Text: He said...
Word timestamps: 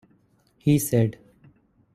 He 0.57 0.79
said... 0.79 1.19